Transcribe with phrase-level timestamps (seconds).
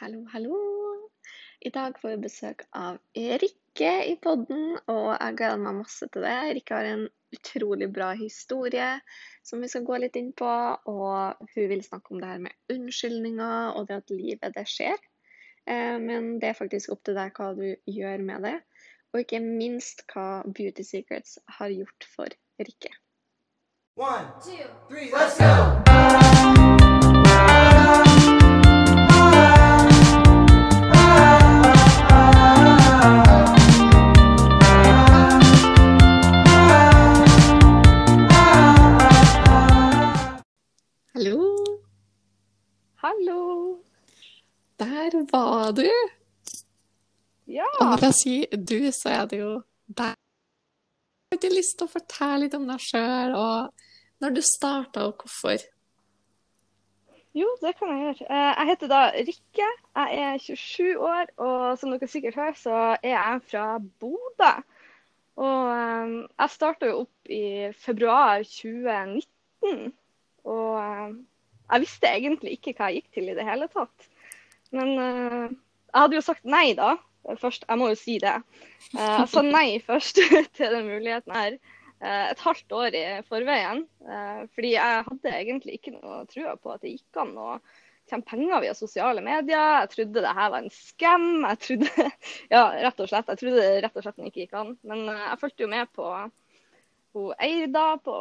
[0.00, 0.56] Hallo, hallo.
[1.60, 6.22] I dag får vi besøk av Rikke i podden, og jeg gleder meg masse til
[6.22, 6.34] det.
[6.54, 7.02] Rikke har en
[7.34, 8.92] utrolig bra historie
[9.42, 10.52] som vi skal gå litt inn på,
[10.92, 15.02] og hun vil snakke om det her med unnskyldninger og det at livet, det skjer.
[15.66, 18.56] Eh, men det er faktisk opp til deg hva du gjør med det,
[19.10, 22.94] og ikke minst hva Beauty Secrets har gjort for Rikke.
[23.98, 26.77] One, two, three, let's go!
[44.78, 45.88] Der var du.
[47.48, 47.66] Ja.
[47.80, 49.52] Og når jeg sier du, så er det jo
[49.88, 50.14] deg.
[51.32, 55.20] Har du lyst til å fortelle litt om deg sjøl, og når du starta, og
[55.22, 55.60] hvorfor?
[57.36, 58.26] Jo, det kan jeg gjøre.
[58.32, 59.68] Eh, Jeg heter da Rikke.
[59.98, 63.66] Jeg er 27 år, og som dere sikkert hører, så er jeg fra
[64.00, 64.52] Bodø.
[65.38, 67.42] Og eh, jeg starta jo opp i
[67.78, 69.92] februar 2019.
[70.48, 71.18] Og eh,
[71.68, 74.08] jeg visste egentlig ikke hva jeg gikk til i det hele tatt.
[74.74, 76.96] Men uh, jeg hadde jo sagt nei da.
[77.40, 78.36] Først, jeg må jo si det.
[78.94, 80.20] Uh, Jeg sa nei først
[80.56, 81.58] til den muligheten her.
[82.00, 83.82] eh, et halvt år i forveien.
[84.54, 87.56] Fordi jeg hadde egentlig ikke noe trua på at det gikk an å
[88.08, 89.82] tjene penger via sosiale medier.
[89.82, 91.26] Jeg trodde det her var en scam.
[91.44, 92.06] Jeg trodde
[92.54, 94.72] ja, rett og slett, jeg trodde det rett og slett ikke gikk an.
[94.88, 96.06] Men jeg fulgte jo med på
[97.18, 98.16] hun Eida på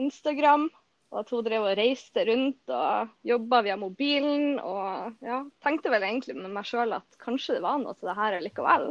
[0.00, 0.68] Instagram.
[1.12, 4.58] Og at hun drev og reiste rundt og jobba via mobilen.
[4.58, 8.16] Og ja, tenkte vel egentlig med meg sjøl at kanskje det var noe til det
[8.18, 8.90] her likevel.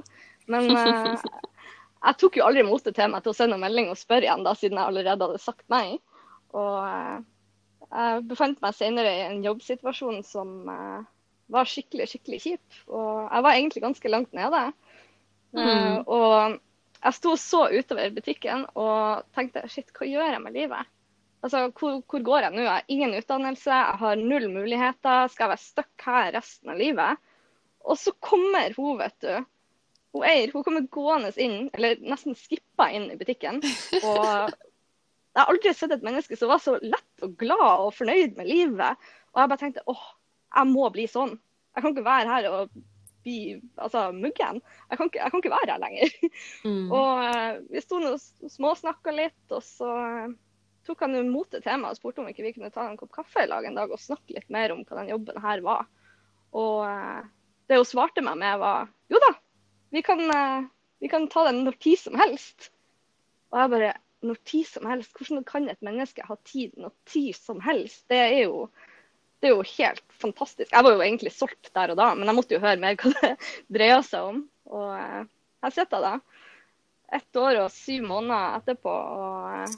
[0.52, 1.26] Men eh,
[2.08, 4.46] jeg tok jo aldri motet til meg til å sende en melding og spørre igjen,
[4.48, 5.98] da, siden jeg allerede hadde sagt nei.
[6.56, 7.18] Og eh,
[7.94, 11.02] jeg befant meg senere i en jobbsituasjon som eh,
[11.54, 12.82] var skikkelig, skikkelig kjip.
[12.88, 14.68] Og jeg var egentlig ganske langt nede.
[14.70, 14.72] Eh,
[15.54, 16.00] Mm.
[16.10, 16.56] og
[17.04, 20.88] jeg sto så utover butikken og tenkte shit, hva gjør jeg med livet?
[21.44, 22.62] Altså, hvor, hvor går jeg nå?
[22.64, 25.28] Jeg har ingen utdannelse, jeg har null muligheter.
[25.32, 27.20] Skal jeg være stuck her resten av livet?
[27.84, 29.34] Og så kommer hun, vet du.
[30.14, 33.60] Hun Eir hun kommer gående inn, eller nesten skippa inn i butikken.
[34.04, 34.54] Og
[35.34, 38.48] jeg har aldri sett et menneske som var så lett og glad og fornøyd med
[38.48, 39.06] livet.
[39.34, 40.08] Og jeg bare tenkte åh,
[40.54, 41.34] jeg må bli sånn.
[41.74, 42.76] Jeg kan ikke være her og
[43.26, 43.38] bli
[43.82, 44.62] altså, muggen.
[44.92, 46.16] Jeg kan, ikke, jeg kan ikke være her lenger.
[46.64, 46.86] Mm.
[46.94, 49.90] Og eh, vi sto og småsnakka litt, og så
[50.88, 53.46] tok han imot det temaet og spurte om ikke vi kunne ta en kopp kaffe
[53.46, 55.88] i lag en dag og snakke litt mer om hva den jobben her var.
[56.54, 57.22] Og eh,
[57.72, 59.34] det hun svarte meg med, var jo da,
[59.96, 60.70] vi kan, eh,
[61.04, 62.72] vi kan ta den når tid som helst.
[63.54, 65.14] Og jeg bare når tid som helst?
[65.18, 68.06] Hvordan kan et menneske ha tid når tid som helst?
[68.12, 68.68] Det er jo
[69.44, 70.70] det er jo helt fantastisk.
[70.72, 73.12] Jeg var jo egentlig solgt der og da, men jeg måtte jo høre mer hva
[73.18, 73.34] det
[73.76, 74.38] dreia seg om.
[74.72, 75.26] Og eh,
[75.66, 76.44] her sitter jeg da,
[77.20, 78.94] ett år og syv måneder etterpå.
[78.94, 79.76] og eh,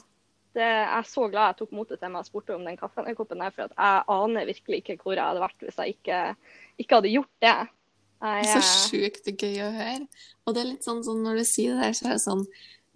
[0.60, 3.54] jeg er så glad jeg tok motet til meg og spurte om den kaffekoppen der,
[3.54, 6.20] for at jeg aner virkelig ikke hvor jeg hadde vært hvis jeg ikke,
[6.82, 7.56] ikke hadde gjort det.
[8.26, 10.06] Jeg, Så sjukt gøy å høre.
[10.46, 12.46] Og det er litt sånn, sånn når du sier det der, så er det sånn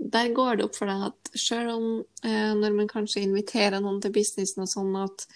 [0.01, 1.87] Der går det opp for deg at selv om
[2.25, 5.27] eh, når man kanskje inviterer noen til businessen og sånn, at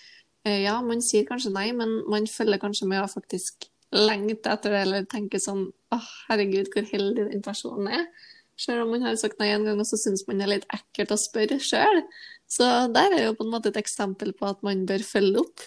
[0.49, 4.73] eh, ja, man sier kanskje nei, men man følger kanskje med og faktisk lengter etter
[4.73, 8.09] det, eller tenker sånn åh, herregud, hvor heldig den personen er.
[8.61, 10.67] Selv om man har sagt nei en gang, og så syns man det er litt
[10.75, 12.03] ekkelt å spørre sjøl.
[12.51, 15.65] Så der er jo på en måte et eksempel på at man bør følge opp.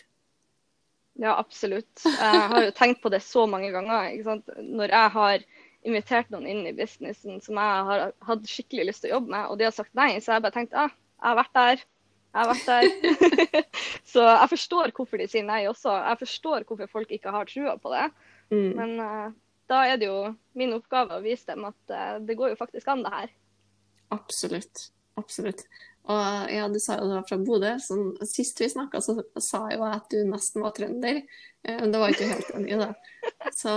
[1.18, 2.04] Ja, absolutt.
[2.06, 4.14] Jeg har jo tenkt på det så mange ganger.
[4.62, 5.46] Når jeg har
[5.88, 9.50] invitert noen inn i businessen som jeg har hatt skikkelig lyst til å jobbe med,
[9.50, 11.84] og de har sagt nei, så har jeg bare tenkt ah, jeg har vært der.
[12.28, 13.66] Jeg har vært der.
[14.14, 15.96] så jeg forstår hvorfor de sier nei også.
[15.96, 18.06] Jeg forstår hvorfor folk ikke har trua på det.
[18.54, 18.70] Mm.
[18.78, 19.28] Men eh,
[19.68, 20.22] da er det jo
[20.58, 23.36] min oppgave å vise dem at eh, det går jo faktisk an, det her.
[24.16, 24.90] Absolutt.
[25.18, 25.66] Absolutt.
[26.08, 27.74] Og ja, du sa jo du var fra Bodø.
[27.84, 27.98] Så
[28.30, 31.20] sist vi snakka, så sa jeg jo at du nesten var trønder.
[31.68, 32.92] Eh, det var ikke helt enig, da.
[33.58, 33.74] Så,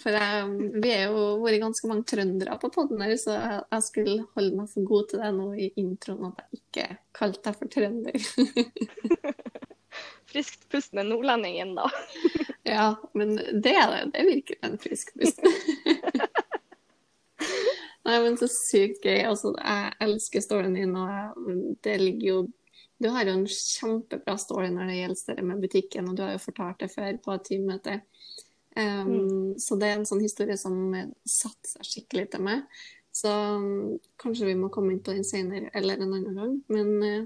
[0.00, 3.86] for jeg, vi er jo vært ganske mange trøndere på podden her, så jeg, jeg
[3.90, 6.88] skulle holde meg for god til det nå i introen at jeg ikke
[7.20, 8.18] kalte deg for trønder.
[10.30, 11.90] Friskt pust med nordlendingen, da.
[12.62, 14.10] Ja, men det er det.
[14.14, 15.40] Det virker en frisk pust.
[18.06, 19.22] Nei, men så sykt gøy.
[19.26, 21.08] Altså, jeg elsker storyen din, og
[21.84, 22.48] det ligger jo
[23.00, 26.34] Du har jo en kjempebra story når det gjelder det med butikken, og du har
[26.34, 27.94] jo fortalt det før på et teammøte.
[28.76, 30.92] Um, Så det er en sånn historie som
[31.24, 32.58] satte seg skikkelig til meg.
[33.10, 36.62] Så um, kanskje vi må komme inn på den senere eller en annen gang.
[36.68, 37.24] Men uh,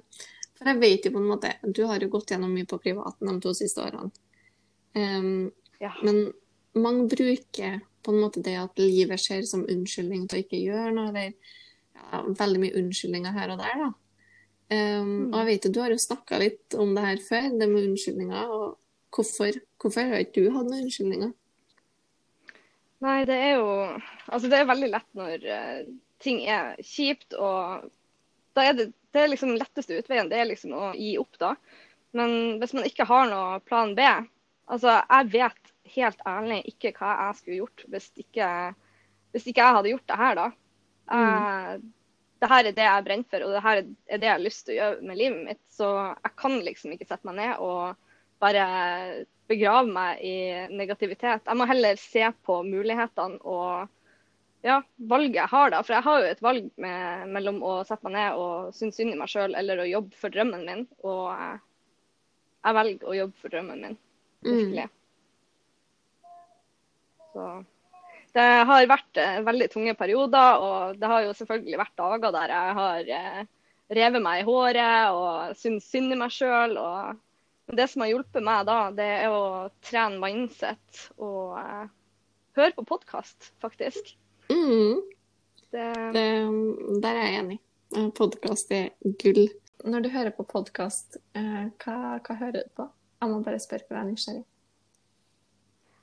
[0.59, 3.31] for jeg vet jo på en måte Du har jo gått gjennom mye på privaten
[3.31, 4.13] de to siste årene.
[4.95, 5.53] Um,
[5.83, 5.91] Ja.
[6.03, 6.33] men
[6.75, 10.93] mange bruker på en måte det at livet skjer som unnskyldning til å ikke gjøre
[10.95, 13.91] noe, eller ja, veldig mye unnskyldninger her og der, da.
[14.75, 17.69] Um, og jeg vet jo, du har jo snakka litt om det her før, det
[17.71, 18.51] med unnskyldninger.
[18.51, 18.79] og
[19.15, 21.33] Hvorfor, hvorfor har ikke du hatt noen unnskyldninger?
[23.05, 23.69] Nei, det er jo
[24.33, 25.93] Altså, det er veldig lett når uh,
[26.25, 27.91] ting er kjipt, og
[28.57, 31.55] da er det, det er liksom letteste utveien det er liksom å gi opp, da.
[32.15, 34.07] Men hvis man ikke har noe plan B
[34.65, 38.47] Altså, jeg vet helt ærlig ikke hva jeg skulle gjort hvis ikke,
[39.35, 40.47] hvis ikke jeg hadde gjort det her, da.
[41.05, 41.91] Jeg, mm.
[42.41, 44.65] det her er det jeg brenner for, og det her er det jeg har lyst
[44.65, 45.61] til å gjøre med livet mitt.
[45.69, 48.01] Så jeg kan liksom ikke sette meg ned og
[48.41, 48.65] bare
[49.53, 50.37] begrave meg i
[50.73, 51.45] negativitet.
[51.45, 53.93] Jeg må heller se på mulighetene og
[54.65, 55.83] ja, valget jeg har, da.
[55.85, 59.13] For jeg har jo et valg med, mellom å sette meg ned og synes synd
[59.13, 60.87] i meg sjøl, eller å jobbe for drømmen min.
[61.05, 61.29] Og
[62.65, 63.99] jeg velger å jobbe for drømmen min.
[64.45, 64.87] Virkelig.
[64.89, 65.01] Mm.
[67.35, 67.49] Så
[68.35, 72.55] det har vært eh, veldig tunge perioder, og det har jo selvfølgelig vært dager der
[72.55, 73.45] jeg har eh,
[74.01, 76.75] revet meg i håret og syns synd i meg sjøl.
[77.69, 81.87] Men det som har hjulpet meg da, det er å trene mindset og eh,
[82.59, 84.15] høre på podkast, faktisk.
[84.51, 85.03] Mm.
[85.75, 85.87] Det...
[86.15, 86.25] Det,
[87.03, 87.61] der er jeg enig.
[87.97, 88.91] Eh, podkast er
[89.23, 89.47] gull.
[89.85, 92.89] Når du hører på podkast, uh, hva, hva, hører du på?
[93.21, 94.45] Jeg må bare spørre, for jeg er nysgjerrig.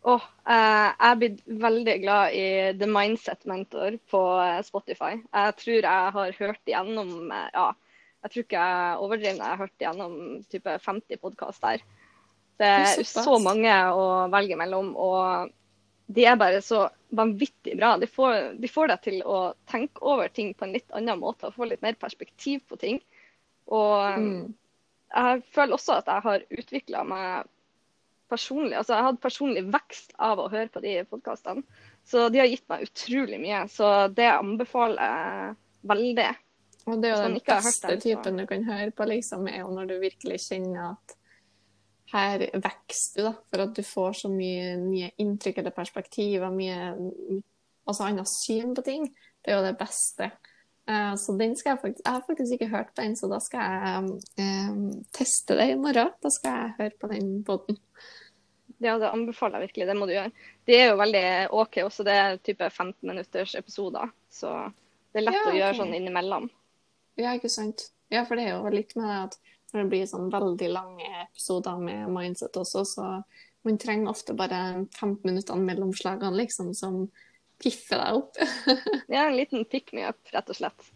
[0.01, 2.45] Oh, eh, jeg er blitt veldig glad i
[2.77, 4.21] The Mindset Mentor på
[4.65, 5.19] Spotify.
[5.21, 7.67] Jeg tror jeg har hørt igjennom ja,
[8.21, 10.15] jeg tror ikke jeg overdriver når jeg har hørt igjennom
[10.49, 11.83] type 50 podkaster.
[12.61, 15.53] Det er så mange å velge mellom, og
[16.13, 16.85] de er bare så
[17.15, 17.95] vanvittig bra.
[17.97, 21.49] De får, de får deg til å tenke over ting på en litt annen måte
[21.49, 22.99] og få litt mer perspektiv på ting.
[23.71, 24.43] Og mm.
[25.15, 27.49] jeg føler også at jeg har utvikla meg
[28.31, 28.77] personlig.
[28.79, 31.63] Altså jeg har hatt personlig vekst av å høre på de podkastene.
[32.07, 33.65] Så de har gitt meg utrolig mye.
[33.71, 35.55] Så det anbefaler jeg
[35.91, 36.29] veldig.
[36.89, 39.91] Og det er jo den beste typen du kan høre på, liksom, er jo når
[39.91, 41.15] du virkelig kjenner at
[42.11, 43.33] her vokser du, da.
[43.49, 47.41] For at du får så mye nye inntrykk eller perspektiver, mye
[47.87, 49.09] altså annet syn på ting.
[49.41, 50.31] Det er jo det beste.
[50.89, 53.37] Uh, så den skal jeg faktisk Jeg har faktisk ikke hørt på den, så da
[53.43, 54.81] skal jeg um,
[55.13, 56.11] teste det i morgen.
[56.23, 57.79] Da skal jeg høre på den båten.
[58.81, 59.87] Ja, det anbefaler jeg virkelig.
[59.87, 60.31] Det må du gjøre.
[60.65, 62.05] Det er jo veldig OK også.
[62.07, 64.09] Det er type 15 minutters episoder.
[64.33, 64.49] Så
[65.13, 65.53] det er lett ja, okay.
[65.53, 66.49] å gjøre sånn innimellom.
[67.19, 67.91] Ja, ikke sant.
[68.11, 69.37] Ja, for det er jo litt med det at
[69.71, 73.07] når det blir sånn veldig lange episoder med mindset også, så
[73.67, 74.61] man trenger ofte bare
[74.97, 77.03] 15 minutter mellom slagene, liksom, som
[77.61, 78.39] piffer deg opp.
[79.13, 80.87] ja, en liten pick me up, rett og slett.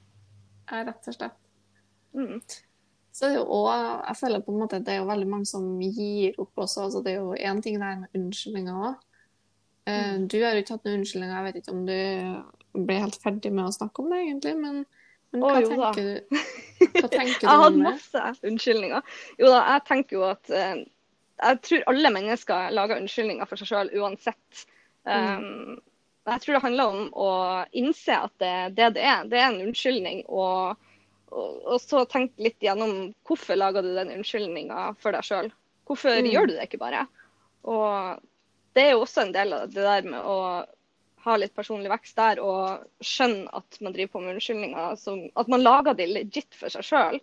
[0.72, 1.38] Ja, rett og slett.
[2.16, 2.40] Mm.
[3.16, 3.76] Så det er jo også,
[4.10, 6.88] jeg føler på en måte at det er jo veldig mange som gir opp også.
[6.88, 8.98] altså Det er jo én ting der med unnskyldninger òg.
[9.86, 10.28] Uh, mm.
[10.34, 11.36] Du har jo ikke hatt noen unnskyldninger.
[11.38, 14.56] Jeg vet ikke om du ble helt ferdig med å snakke om det, egentlig.
[14.60, 14.82] men
[15.34, 16.38] men hva, oh, tenker, du,
[17.00, 17.48] hva tenker du?
[17.48, 19.18] jeg hadde masse unnskyldninger.
[19.42, 20.86] Jo da, jeg tenker jo at uh,
[21.42, 24.66] Jeg tror alle mennesker lager unnskyldninger for seg sjøl uansett.
[25.04, 25.76] Um.
[26.26, 27.32] Jeg tror det handler om å
[27.78, 29.28] innse at det er det det er.
[29.30, 30.24] Det er en unnskyldning.
[30.26, 30.88] Og,
[31.30, 35.52] og, og så tenke litt gjennom hvorfor lager du den unnskyldninga for deg sjøl.
[35.86, 36.32] Hvorfor mm.
[36.32, 37.04] gjør du det ikke bare?
[37.70, 38.24] Og
[38.76, 40.40] det er jo også en del av det der med å
[41.26, 44.96] ha litt personlig vekst der og skjønne at man driver på med unnskyldninger.
[45.02, 47.20] Som, at man lager de legit for seg sjøl.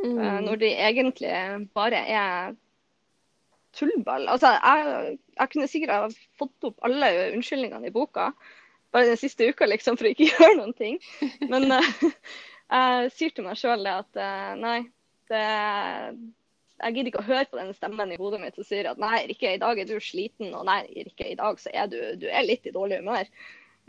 [0.00, 0.16] Mm.
[0.16, 1.34] Uh, når de egentlig
[1.76, 2.54] bare er
[3.76, 4.28] tullball.
[4.30, 6.08] Altså, jeg, jeg, kunne sikkert ha
[6.40, 8.30] fått opp alle unnskyldningene i boka
[8.90, 10.98] bare den siste uka liksom, for å ikke gjøre noen ting.
[11.50, 11.92] Men uh,
[12.74, 14.80] jeg sier til meg sjøl at uh, nei,
[15.30, 15.44] det,
[16.80, 19.24] jeg gidder ikke å høre på den stemmen i hodet mitt som sier at nei,
[19.28, 22.26] Rikke, i dag er du sliten, og nei, Rikke, i dag så er du, du
[22.30, 23.28] er litt i dårlig humør.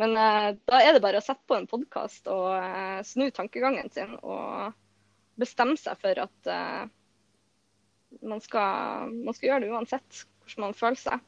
[0.02, 3.92] Men uh, da er det bare å sette på en podkast og uh, snu tankegangen
[3.94, 4.74] sin og
[5.40, 6.84] bestemme seg for at uh,
[8.20, 11.28] man, skal, man, skal, gjøre det uansett hvordan man føler seg.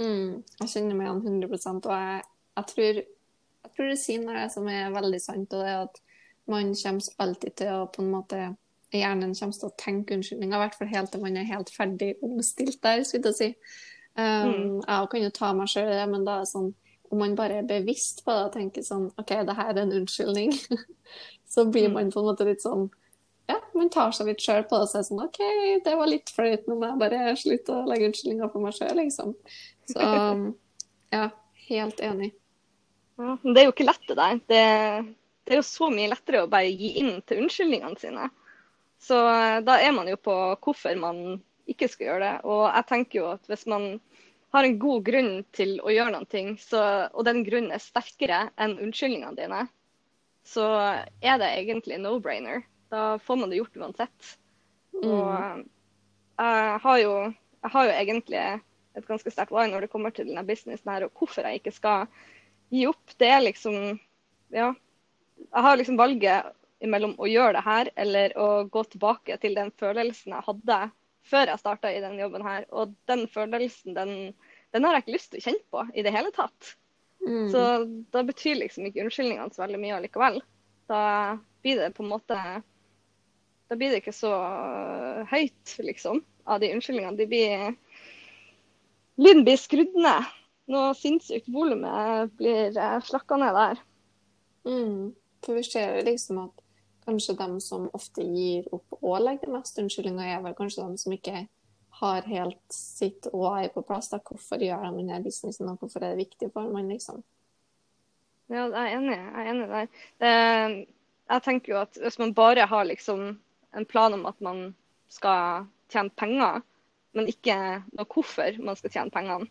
[0.00, 2.24] Mm, jeg kjenner meg igjen 100 og jeg,
[2.58, 3.00] jeg, tror,
[3.66, 6.00] jeg tror det sier noe som er veldig sant, og det er at
[6.50, 8.40] man kommer alltid til å på en måte
[9.00, 12.14] hjernen kommer til å tenke unnskyldninger, i hvert fall helt til man er helt ferdig
[12.24, 13.50] omstilt der, skulle jeg si.
[14.14, 14.80] Um, mm.
[14.86, 16.72] Jeg kan jo ta meg sjøl i det, men da er det sånn
[17.14, 19.96] om man bare er bevisst på det og tenker sånn OK, det her er en
[20.00, 20.54] unnskyldning,
[21.52, 21.96] så blir mm.
[21.98, 22.88] man på en måte litt sånn
[23.50, 25.40] Ja, man tar seg litt sjøl på det og sier sånn OK,
[25.84, 28.94] det var litt flaut, nå må jeg bare slutte å legge unnskyldninger på meg sjøl,
[29.02, 29.34] liksom.
[29.90, 30.06] Så
[31.14, 31.26] ja,
[31.68, 32.30] helt enig.
[33.20, 34.40] Ja, men det er jo ikke lett, det der.
[34.48, 34.62] Det,
[35.44, 38.30] det er jo så mye lettere å bare gi inn til unnskyldningene sine.
[39.04, 40.34] Så eh, da er man jo på
[40.64, 41.20] hvorfor man
[41.70, 42.34] ikke skal gjøre det.
[42.48, 43.88] Og jeg tenker jo at hvis man
[44.54, 48.76] har en god grunn til å gjøre noe, så, og den grunnen er sterkere enn
[48.78, 49.64] unnskyldningene dine,
[50.46, 50.68] så
[51.24, 52.62] er det egentlig no-brainer.
[52.92, 54.34] Da får man det gjort uansett.
[55.00, 55.64] Og
[56.38, 57.14] jeg har jo,
[57.64, 58.44] jeg har jo egentlig
[58.94, 61.74] et ganske sterkt why når det kommer til denne businessen her, og hvorfor jeg ikke
[61.74, 62.06] skal
[62.70, 63.16] gi opp.
[63.18, 63.98] Det er liksom
[64.54, 64.74] Ja.
[65.34, 66.52] Jeg har liksom valget
[66.90, 70.78] mellom å gjøre det her eller å gå tilbake til den følelsen jeg hadde
[71.24, 72.66] før jeg starta i denne jobben her.
[72.72, 74.34] Og den følelsen, den,
[74.74, 76.74] den, har jeg ikke lyst til å kjenne på i det hele tatt.
[77.24, 77.48] Mm.
[77.52, 77.62] Så
[78.12, 80.40] da betyr liksom ikke unnskyldningene så veldig mye allikevel.
[80.90, 81.02] Da
[81.64, 82.38] blir det på en måte
[83.64, 84.28] Da blir det ikke så
[85.30, 87.16] høyt, liksom, av de unnskyldningene.
[87.16, 87.72] De blir
[89.16, 90.28] Lyden blir skrudd ned.
[90.74, 91.84] Noe sinnssykt volum
[92.36, 92.74] blir
[93.06, 93.80] slakka ned der.
[94.68, 95.14] Mm.
[95.44, 96.63] For vi ser liksom at
[97.06, 101.14] kanskje de som ofte gir opp og legger mest unnskyldninger, er vel kanskje de som
[101.14, 101.46] ikke
[102.00, 104.10] har helt sitt why på plass.
[104.10, 104.18] Da.
[104.18, 107.22] Hvorfor gjør de denne businessen, og hvorfor er det viktig for man, liksom?
[108.52, 109.16] Ja, jeg er enig.
[109.16, 109.90] Jeg er enig der.
[110.20, 110.32] Det,
[111.32, 113.28] jeg tenker jo at hvis man bare har liksom
[113.74, 114.66] en plan om at man
[115.08, 116.62] skal tjene penger,
[117.14, 117.56] men ikke
[117.94, 119.48] noe hvorfor man skal tjene pengene,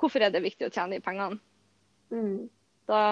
[0.00, 1.38] hvorfor er det viktig å tjene de pengene?
[2.12, 2.48] Mm.
[2.90, 3.02] Da,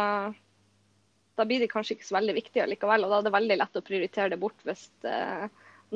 [1.40, 3.78] da blir de kanskje ikke så veldig viktige likevel, og da er det veldig lett
[3.80, 5.46] å prioritere det bort hvis eh,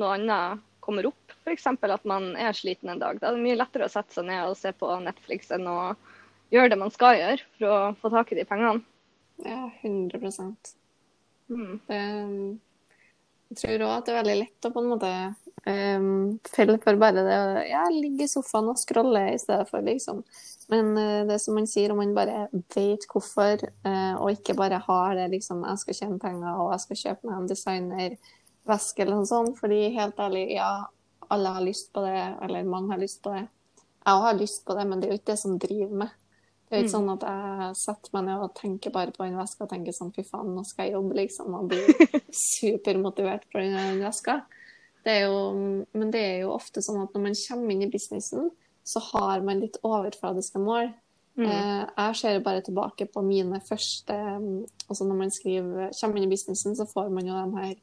[0.01, 1.33] noe annet kommer opp.
[1.45, 1.65] F.eks.
[1.69, 3.19] at man er sliten en dag.
[3.21, 5.95] Da er det mye lettere å sette seg ned og se på Netflix enn å
[6.53, 8.83] gjøre det man skal gjøre for å få tak i de pengene.
[9.45, 10.21] Ja, 100
[11.45, 11.79] Mm.
[11.85, 12.59] det,
[13.51, 15.09] Jeg tror òg at det er veldig lett å på en måte
[15.65, 19.85] um, falle for bare det å ja, ligge i sofaen og scrolle i stedet for,
[19.85, 20.23] liksom.
[20.73, 24.81] Men uh, det som man sier, om man bare vet hvorfor, uh, og ikke bare
[24.87, 29.21] har det liksom Jeg skal tjene penger, og jeg skal kjøpe meg en designerveske eller
[29.21, 29.57] noe sånt.
[29.61, 30.71] Fordi helt ærlig, ja,
[31.33, 33.47] alle har lyst på det, eller mange har lyst på det.
[34.05, 36.13] Jeg òg har lyst på det, men det er jo ikke det som driver meg.
[36.65, 39.37] Det er jo ikke sånn at jeg setter meg ned og tenker bare på den
[39.37, 42.21] veska og tenker sånn fy faen, nå skal jeg jobbe, liksom, og blir
[42.57, 44.39] supermotivert for den veska.
[45.05, 45.39] Det jo,
[45.93, 48.49] men det er jo ofte sånn at når man kommer inn i businessen,
[48.85, 50.89] så har man litt overfladiske mål.
[51.37, 51.45] Mm.
[51.45, 56.31] Eh, jeg ser bare tilbake på mine første Altså når man skriver, kommer inn i
[56.31, 57.73] businessen, så får man jo de her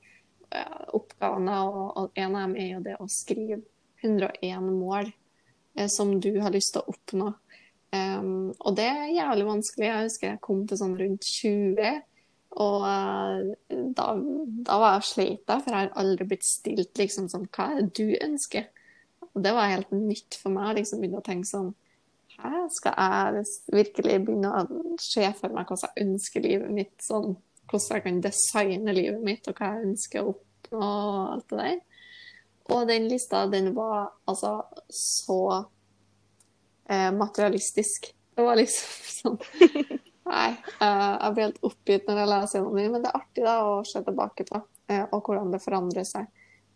[0.57, 3.61] eh, oppgavene, og, og en av dem er jo det å skrive
[4.03, 7.33] 101 mål eh, som du har lyst til å oppnå.
[7.93, 9.85] Um, og det er jævlig vanskelig.
[9.85, 11.99] Jeg husker jeg kom til sånn rundt 20,
[12.61, 13.53] og uh,
[13.97, 14.07] da,
[14.67, 17.95] da var jeg slita, for jeg har aldri blitt stilt liksom sånn Hva er det
[17.97, 18.67] du ønsker?
[19.33, 21.71] Og det var helt nytt for meg å liksom begynne å tenke sånn
[22.43, 24.67] Hæ, skal jeg virkelig begynne å
[25.01, 27.37] se for meg hvordan jeg ønsker livet mitt, sånn
[27.71, 31.61] hvordan jeg kan designe livet mitt, og hva jeg ønsker å oppnå, og alt det
[31.61, 31.77] der.
[32.73, 34.57] Og den lista, den var altså
[34.97, 35.39] så
[36.89, 38.11] eh, materialistisk.
[38.35, 39.39] Det var liksom sånn
[40.33, 43.45] Nei, eh, jeg blir helt oppgitt når jeg leser gjennom den, men det er artig
[43.45, 46.29] da å se tilbake på, eh, og hvordan det forandrer seg.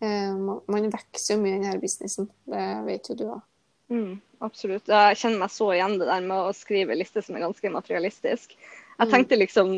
[0.05, 3.45] Eh, man, vokser jo mye i denne businessen, det vet jo du òg.
[3.89, 4.91] Mm, absolutt.
[4.91, 8.53] Jeg kjenner meg så igjen det der med å skrive liste som er ganske materialistisk.
[8.97, 9.73] Jeg tenkte liksom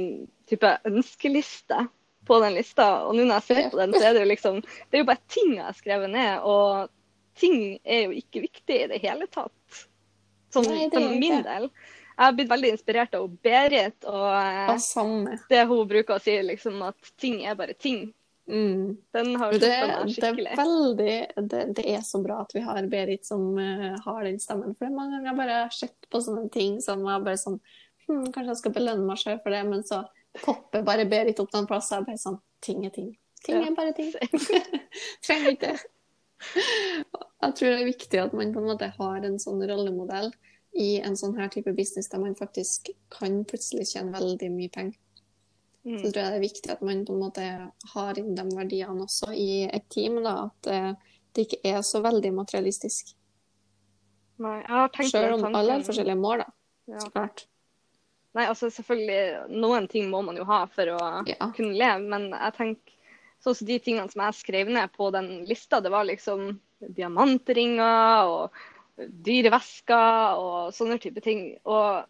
[0.48, 1.84] type ønskeliste
[2.28, 4.58] på den lista, og nå når jeg ser på den, så er det jo liksom
[4.62, 6.90] Det er jo bare ting jeg har skrevet ned, og
[7.38, 9.84] ting er jo ikke viktig i det hele tatt.
[10.50, 11.68] Sånn for min del.
[12.18, 16.80] Jeg har blitt veldig inspirert av Berit og eh, det hun bruker å si, liksom
[16.82, 18.08] at ting er bare ting.
[18.48, 18.96] Mm.
[19.14, 20.48] Den har Det, slått skikkelig.
[20.48, 24.24] det, er veldig, det, det er så bra at vi har Berit som uh, har
[24.24, 24.74] den stemmen.
[24.74, 27.38] For det er mange ganger jeg bare har sett på sånne ting som jeg bare
[27.38, 27.60] sånn
[28.08, 30.00] hm, Kanskje jeg skal belønne meg selv for det, men så
[30.42, 32.00] popper bare Berit opp den plassen.
[32.00, 33.12] Jeg bare sånn Ting er ting.
[33.46, 34.10] Ting er bare ting.
[35.26, 35.86] Trenger ikke det.
[37.38, 40.32] Jeg tror det er viktig at man på en måte har en sånn rollemodell
[40.74, 44.98] i en sånn her type business der man faktisk kan plutselig tjene veldig mye penger.
[45.84, 45.98] Så Mm.
[46.02, 49.30] tror jeg det er viktig at man på en måte har inn de verdiene også
[49.34, 50.22] i et team.
[50.22, 50.92] Da, at eh,
[51.34, 53.14] det ikke er så veldig materialistisk.
[54.38, 54.62] Nei,
[55.08, 56.52] Selv om om alle har forskjellige mål, da.
[56.92, 56.98] Ja.
[57.00, 57.46] Så klart.
[58.34, 61.50] Nei, altså selvfølgelig, noen ting må man jo ha for å Ja.
[61.56, 62.92] kunne leve, men jeg tenker
[63.42, 68.26] sånn som de tingene som jeg skrev ned på den lista, det var liksom diamantringer
[68.28, 68.50] og
[68.98, 71.58] dyre vesker og sånne type ting.
[71.68, 72.04] Og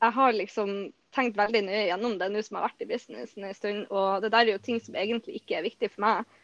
[0.00, 3.44] jeg har liksom tenkt veldig nøye gjennom det nå som jeg har vært i businessen
[3.48, 6.36] en stund, og det der er jo ting som egentlig ikke er viktig for meg.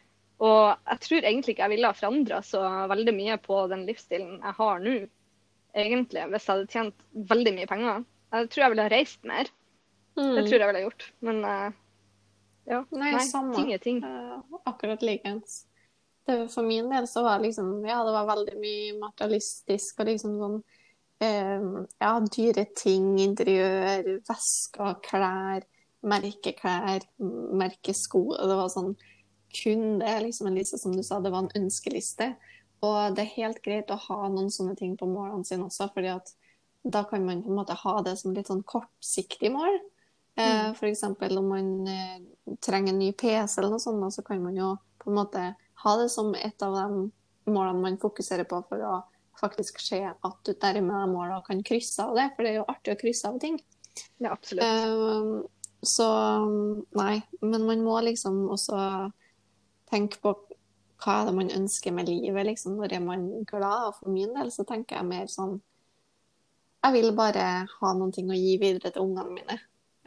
[0.43, 4.35] Og jeg tror egentlig ikke jeg ville ha forandra så veldig mye på den livsstilen
[4.43, 4.97] jeg har nå,
[5.77, 8.03] egentlig, hvis jeg hadde tjent veldig mye penger.
[8.33, 9.49] Jeg tror jeg ville ha reist mer.
[10.17, 10.47] Det Mm.
[10.49, 11.03] tror jeg ville ha gjort.
[11.21, 11.71] Men eh,
[12.67, 12.83] ja.
[12.91, 13.53] Nei, samme.
[13.55, 13.99] ting er ting.
[14.03, 15.66] Uh, akkurat likeens.
[16.27, 20.37] Det- For min del så var liksom Ja, det var veldig mye materialistisk og liksom
[20.41, 20.57] sånn
[21.19, 21.61] eh,
[22.01, 25.63] ja, dyre ting, interiør, vesker, klær,
[26.05, 27.01] merkeklær,
[27.57, 28.21] merkesko.
[28.37, 28.91] Det var sånn
[29.57, 32.35] kun det, liksom en liste som du sa, det var en ønskeliste.
[32.85, 36.11] Og det er helt greit å ha noen sånne ting på målene sine også, fordi
[36.13, 36.33] at
[36.85, 39.79] da kan man på en måte ha det som litt sånn kortsiktig mål.
[40.37, 42.19] Eh, for eksempel om man eh,
[42.61, 45.47] trenger en ny PC eller noe sånt, så kan man jo på en måte
[45.83, 48.95] ha det som et av de målene man fokuserer på for å
[49.37, 52.59] faktisk se at du nærmer deg målet og kan krysse av det, for det er
[52.59, 53.59] jo artig å krysse av ting.
[54.17, 54.65] Ja, absolutt.
[54.65, 56.09] Eh, så
[56.97, 58.79] nei, men man må liksom også
[59.91, 60.33] tenke på
[61.03, 62.79] hva er det man ønsker med livet, liksom.
[62.79, 63.91] Når er man glad?
[63.91, 65.59] Og for min del så tenker jeg mer sånn
[66.85, 69.57] Jeg vil bare ha noen ting å gi videre til ungene mine.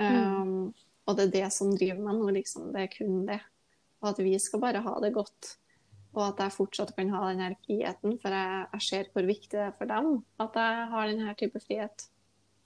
[0.01, 0.71] Um,
[1.07, 2.71] og det er det som driver meg nå, liksom.
[2.75, 3.41] Det er kun det.
[4.01, 5.55] Og at vi skal bare ha det godt.
[6.17, 9.67] Og at jeg fortsatt kan ha denne friheten, for jeg, jeg ser hvor viktig det
[9.69, 10.13] er for dem
[10.43, 12.07] at jeg har denne type frihet.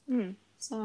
[0.08, 0.30] Mm.
[0.60, 0.78] Så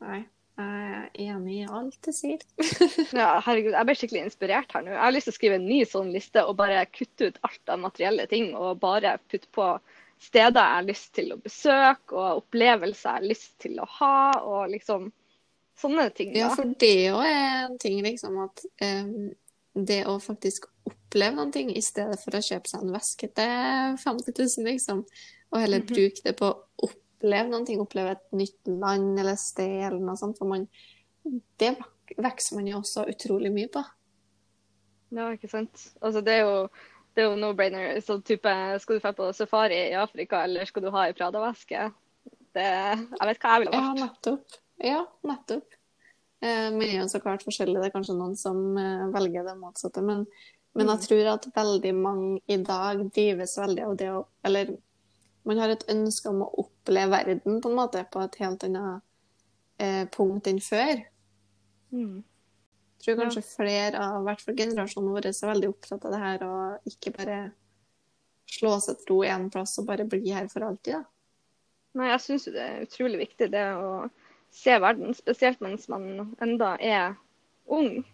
[0.00, 0.22] nei,
[0.60, 2.44] jeg er enig i alt du sier.
[3.20, 4.94] Ja, herregud, jeg ble skikkelig inspirert her nå.
[4.94, 7.74] Jeg har lyst til å skrive en ny sånn liste og bare kutte ut alt
[7.74, 8.52] av materielle ting.
[8.56, 9.72] Og bare putte på
[10.20, 14.16] steder jeg har lyst til å besøke, og opplevelser jeg har lyst til å ha.
[14.40, 15.10] Og liksom
[15.80, 16.34] sånne ting.
[16.36, 19.30] Ja, for det òg er en ting, liksom, at em,
[19.74, 23.96] det å faktisk oppleve noen ting i stedet for å kjøpe seg en veske til
[24.02, 25.04] 50 000, liksom,
[25.52, 25.86] og heller Mhm.
[25.92, 30.16] bruke det på å oppleve noen ting, oppleve et nytt land eller sted eller noe
[30.16, 30.66] sånt, for man,
[31.58, 31.76] det
[32.16, 33.84] vokser man jo også utrolig mye på.
[35.12, 35.88] Ja, ikke sant.
[36.00, 36.68] Altså, det er jo,
[37.14, 38.00] det er jo no-brainer.
[38.02, 41.92] Så type, skal du dra på safari i Afrika, eller skal du ha ei Prada-veske?
[42.54, 44.56] Jeg vet hva jeg ville Ja, nettopp.
[44.82, 45.76] Ja, nettopp.
[46.40, 47.76] Eh, men det er jo så klart forskjellig.
[47.80, 50.04] Det er kanskje noen som eh, velger det motsatte.
[50.04, 50.24] Men,
[50.78, 54.72] men jeg tror at veldig mange i dag drives veldig av det å Eller
[55.48, 59.00] man har et ønske om å oppleve verden på en måte på et helt annet
[59.80, 61.00] eh, punkt enn før.
[61.90, 62.20] Mm.
[63.00, 66.42] Jeg tror kanskje flere av hvert fall generasjonen vår er veldig opptatt av det her
[66.44, 67.38] og ikke bare
[68.50, 70.98] slå seg til ro én plass og bare bli her for alltid.
[70.98, 71.04] da.
[71.96, 73.88] Nei, jeg syns det er utrolig viktig det å
[74.50, 77.14] se verden, spesielt mens man enda er
[77.70, 78.04] ung.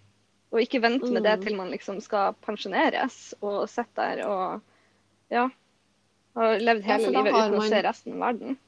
[0.52, 1.44] Og ikke vente med det Mm.
[1.44, 4.60] til man liksom skal pensjoneres og sitte der og
[5.30, 5.48] ja,
[6.36, 8.58] har levd hele ja, livet uten uten å se resten av verden.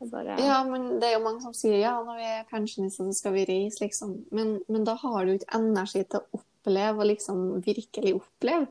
[0.00, 3.04] Er bare, Ja, men det er jo mange som sier ja, når vi er pensjonister,
[3.04, 4.24] så skal vi reise, liksom.
[4.30, 8.68] Men, men da har du ikke energi til å oppleve og liksom virkelig oppleve.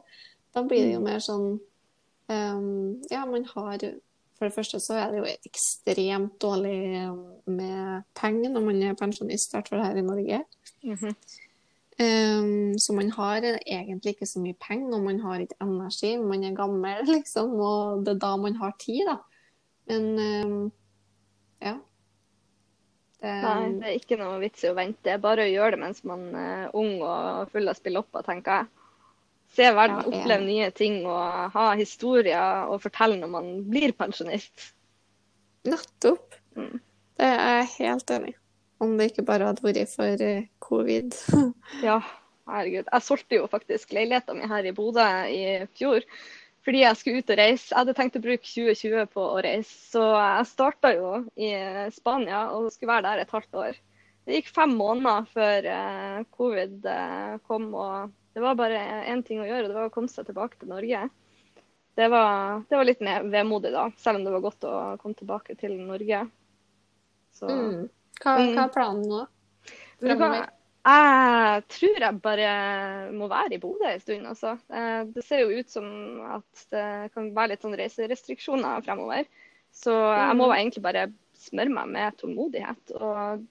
[0.55, 1.59] Da blir det jo mer sånn
[2.29, 3.77] um, Ja, man har
[4.37, 8.97] For det første så er det jo ekstremt dårlig ehm, med penger når man er
[8.99, 10.43] pensjonist, i hvert fall her i Norge.
[10.83, 11.15] Mm -hmm.
[12.05, 16.17] um, så man har egentlig ikke så mye penger, og man har ikke energi.
[16.17, 19.17] Man er gammel, liksom, og det er da man har tid, da.
[19.87, 20.03] Men
[20.45, 20.71] um,
[21.61, 21.77] ja.
[23.21, 25.01] Det, Nei, det er ikke noe vits i å vente.
[25.03, 28.51] Det er bare å gjøre det mens man er ung og full av spillopper, tenker
[28.51, 28.65] jeg.
[29.55, 34.71] Se verden, Ja, oppleve nye ting og ha historier og fortelle når man blir pensjonist.
[35.67, 36.35] Nettopp.
[36.57, 36.77] Mm.
[37.17, 38.37] Det er jeg helt enig i.
[38.83, 41.15] Om det ikke bare hadde vært for eh, covid.
[41.87, 42.01] Ja,
[42.49, 42.91] herregud.
[42.91, 46.05] Jeg solgte jo faktisk leiligheten min her i Bodø i fjor
[46.67, 47.69] fordi jeg skulle ut og reise.
[47.71, 51.53] Jeg hadde tenkt å bruke 2020 på å reise, så jeg starta jo i
[51.95, 53.77] Spania og skulle være der et halvt år.
[54.27, 58.77] Det gikk fem måneder før eh, covid eh, kom, og det var bare
[59.09, 61.07] én ting å gjøre, og det var å komme seg tilbake til Norge.
[61.97, 65.55] Det var, det var litt vemodig, da, selv om det var godt å komme tilbake
[65.57, 66.19] til Norge.
[67.33, 67.87] Så Mm.
[68.21, 68.53] Hva, Mm.
[68.53, 69.23] hva er planen nå?
[69.99, 70.45] Fremover?
[70.87, 72.51] Jeg tror jeg bare
[73.11, 74.27] må være i Bodø en stund.
[74.29, 74.53] Altså.
[74.69, 79.25] Eh, Det ser jo ut som at det kan være litt sånn reiserestriksjoner fremover.
[79.73, 80.55] Så jeg må Mhm.
[80.57, 82.93] egentlig bare smøre meg med tålmodighet.
[83.01, 83.45] Og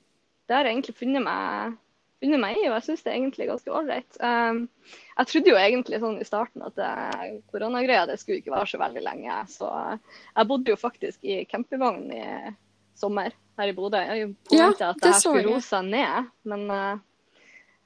[0.47, 1.77] det har jeg egentlig funnet meg,
[2.21, 4.17] funnet meg i, og jeg syns det er egentlig ganske ålreit.
[4.25, 4.69] Um,
[5.19, 8.79] Jeg trodde jo egentlig sånn i starten at det- koronagreia det skulle ikke vare så
[8.81, 9.37] veldig lenge.
[9.49, 9.69] Så
[10.37, 12.55] jeg bodde jo faktisk i campingvogn i
[12.97, 13.99] sommer her i Bodø.
[13.99, 15.47] Jeg Ja, forventa at skulle jeg.
[15.51, 16.99] roe seg ned, men uh,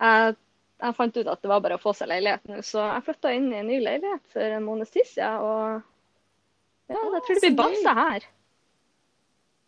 [0.00, 0.36] jeg,
[0.80, 2.62] jeg fant ut at det var bare å få seg leilighet nå.
[2.62, 5.82] Så jeg flytta inn i en ny leilighet for en måneds tid siden, og
[6.90, 8.24] ja, jeg tror det blir base her.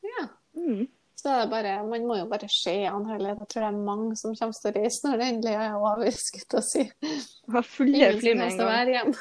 [0.02, 0.24] Ja.
[0.58, 0.86] Mm.
[1.22, 3.30] Så er det bare, man må jo bare se an hele.
[3.30, 6.08] Jeg tror det er mange som kommer til å reise når det endelig er over,
[6.18, 7.12] skulle jeg si.
[7.54, 9.12] Har fulle fly med en gang.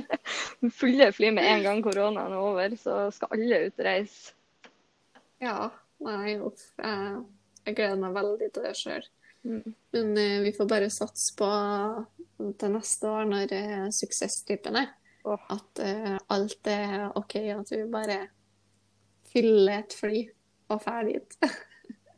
[0.80, 4.34] Fulle fly med en gang koronaen er over, så skal alle ut og reise.
[5.40, 5.70] Ja,
[6.02, 6.66] nei, uff.
[6.82, 7.22] Jeg,
[7.68, 9.06] jeg gleder meg veldig til det sjøl.
[9.46, 9.62] Mm.
[9.94, 11.52] Men eh, vi får bare satse på
[12.58, 14.90] til neste år, når uh, suksesstrippen er,
[15.28, 15.40] oh.
[15.52, 18.20] at eh, alt er OK, at vi bare
[19.30, 20.22] fyller et fly
[20.70, 21.42] og ferdig dit.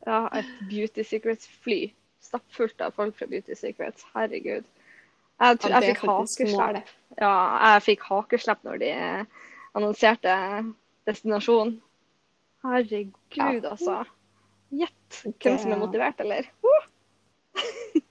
[0.03, 4.03] Ja, et Beauty Secrets-fly stappfullt av folk fra Beauty Secrets.
[4.17, 4.65] Herregud.
[5.43, 6.91] Jeg, tror, jeg fikk hakeslepp.
[7.21, 7.35] Ja,
[7.75, 8.91] jeg fikk hakeslepp når de
[9.79, 10.35] annonserte
[11.07, 11.77] destinasjonen.
[12.67, 14.01] Herregud, altså.
[14.73, 16.51] Gjett hvem som er motivert, eller?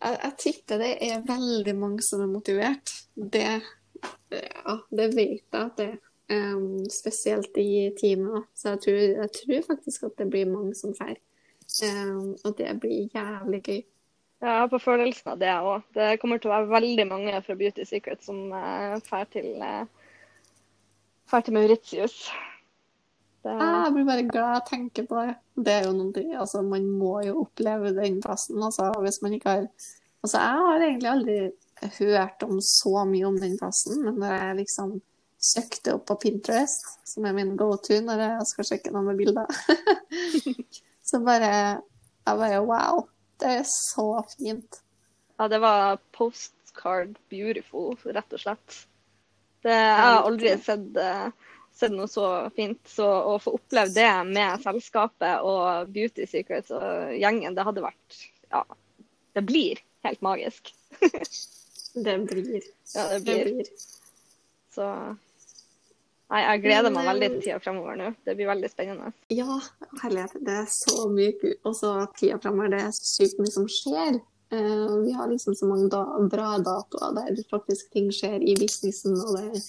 [0.00, 2.92] Jeg, jeg tipper det er veldig mange som er motivert.
[3.12, 3.42] Det,
[4.32, 5.98] ja, det vet jeg at det er.
[6.30, 8.44] Um, spesielt i teamet.
[8.54, 11.16] Så jeg tror, jeg tror faktisk at det blir mange som drar.
[11.82, 13.80] Um, og det blir jævlig gøy.
[14.40, 15.88] Ja, jeg har på følelsen av det òg.
[15.96, 21.56] Det kommer til å være veldig mange fra Beauty Secret som uh, til, uh, til
[21.58, 22.30] Mauritius.
[23.42, 25.34] Det, Ah, Jeg blir bare glad jeg tenker på det.
[25.56, 28.62] Det er jo noe, altså Man må jo oppleve den plassen.
[28.62, 29.68] altså hvis man ikke har
[30.22, 31.36] Altså Jeg har egentlig aldri
[31.98, 35.00] hørt om så mye om den plassen, men når jeg liksom
[35.40, 39.48] søkte opp på Pinterest, som er min go-to når jeg skal sjekke noe med bilder,
[41.08, 41.52] så bare
[42.26, 43.06] Jeg bare Wow.
[43.40, 44.04] Det er så
[44.36, 44.80] fint.
[45.38, 48.74] ja, det var postcard beautiful, rett og slett.
[49.64, 51.30] Det, jeg har aldri sett, eh,
[51.72, 52.26] sett noe så
[52.56, 52.82] fint.
[52.88, 58.20] Så å få oppleve det med selskapet og Beauty Secrets og gjengen, det hadde vært
[58.52, 58.60] Ja,
[59.36, 60.74] det blir helt magisk.
[61.94, 62.62] Det blir.
[62.94, 63.44] Ja, det Det blir.
[63.56, 63.70] blir.
[64.74, 64.84] Så
[66.30, 68.10] Nei, jeg gleder meg veldig til tida fremover nå.
[68.26, 69.10] Det blir veldig spennende.
[69.34, 69.56] Ja,
[70.04, 70.36] herlighet.
[70.46, 71.58] Det er så mye kult.
[71.66, 74.20] Og så tida fremover, det er sykt mye som skjer.
[74.50, 79.14] Uh, vi har liksom så mange da bra datoer der faktisk ting skjer i businessen,
[79.14, 79.60] og det,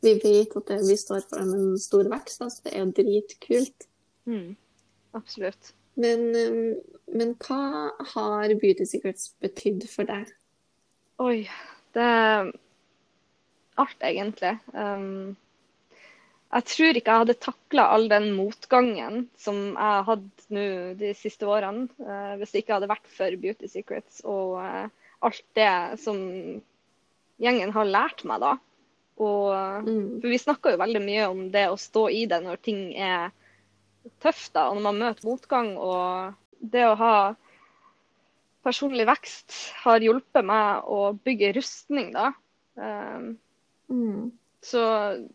[0.00, 2.44] vi vet at det, vi står foran en stor vekst.
[2.44, 3.88] Altså, det er jo dritkult.
[4.28, 4.54] Mm.
[5.16, 5.74] Absolutt.
[6.00, 10.28] Men, um, men hva har Beauty Secrets betydd for deg?
[11.20, 11.44] Oi.
[11.96, 12.52] Det er
[13.80, 14.58] alt, egentlig.
[14.76, 15.36] Um,
[16.50, 20.64] jeg tror ikke jeg hadde takla all den motgangen som jeg har hatt nå
[20.98, 24.88] de siste årene, uh, hvis det ikke hadde vært for Beauty Secrets og uh,
[25.22, 25.70] alt det
[26.02, 26.18] som
[27.40, 28.56] gjengen har lært meg, da.
[29.20, 29.52] Og,
[29.84, 30.20] Mm.
[30.22, 33.30] for vi snakker jo veldig mye om det å stå i det når ting er
[34.24, 35.74] tøft, da, og når man møter motgang.
[35.76, 36.34] Og
[36.72, 37.34] det å ha
[38.64, 42.32] personlig vekst har hjulpet meg å bygge rustning, da.
[42.76, 43.38] Um,
[43.90, 44.30] Mm.
[44.60, 44.80] Så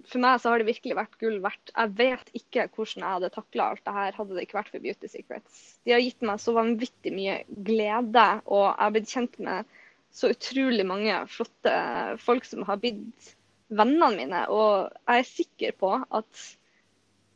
[0.05, 1.71] for meg så har det virkelig vært gull verdt.
[1.71, 4.83] Jeg vet ikke hvordan jeg hadde takla alt det her hadde det ikke vært for
[4.83, 5.63] Beauty Secrets.
[5.85, 9.71] De har gitt meg så vanvittig mye glede, og jeg har blitt kjent med
[10.15, 11.73] så utrolig mange flotte
[12.21, 13.33] folk som har blitt
[13.73, 14.43] vennene mine.
[14.53, 16.45] Og jeg er sikker på at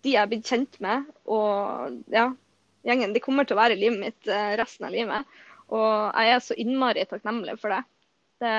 [0.06, 2.30] de jeg har blitt kjent med, og ja,
[2.88, 5.42] gjengen, de kommer til å være i livet mitt eh, resten av livet.
[5.74, 7.82] Og jeg er så innmari takknemlig for det.
[8.46, 8.54] det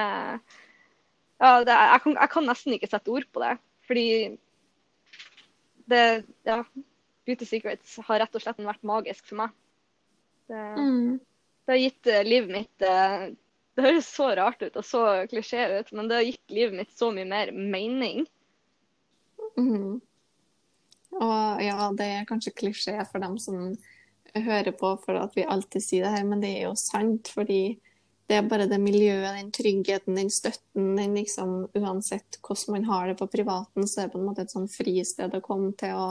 [1.40, 3.54] ja, det, jeg, kan, jeg kan nesten ikke sette ord på det.
[3.88, 4.06] Fordi
[5.90, 6.04] det
[6.46, 6.62] Ja.
[7.26, 9.50] Beauty Secrets har rett og slett vært magisk for meg.
[10.50, 11.20] Det, Mm.
[11.66, 13.26] det har gitt eh, livet mitt eh,
[13.76, 16.90] Det høres så rart ut og så klisjé ut, men det har gitt livet mitt
[16.96, 18.24] så mye mer mening.
[19.56, 20.00] Mm.
[21.20, 23.76] Og ja, det er kanskje klisjé for dem som
[24.34, 27.30] hører på for at vi alltid sier det her, men det er jo sant.
[27.34, 27.78] Fordi
[28.30, 33.08] det er bare det miljøet, den tryggheten, den støtten, den liksom Uansett hvordan man har
[33.10, 35.96] det på privaten, så er det på en måte et sånn fristed å komme til
[35.98, 36.04] å